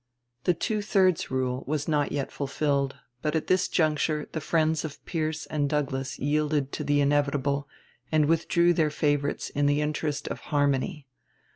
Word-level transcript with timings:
The 0.45 0.55
"two 0.55 0.81
thirds 0.81 1.29
rule" 1.29 1.63
was 1.67 1.87
not 1.87 2.11
yet 2.11 2.31
fulfilled, 2.31 2.95
but 3.21 3.35
at 3.35 3.45
this 3.45 3.67
juncture 3.67 4.27
the 4.31 4.41
friends 4.41 4.83
of 4.83 5.05
Pierce 5.05 5.45
and 5.45 5.69
Douglas 5.69 6.17
yielded 6.17 6.71
to 6.71 6.83
the 6.83 7.01
inevitable, 7.01 7.67
and 8.11 8.25
withdrew 8.25 8.73
their 8.73 8.89
favorites 8.89 9.51
in 9.51 9.67
the 9.67 9.79
interest 9.79 10.27
of 10.29 10.39
"harmony." 10.49 11.05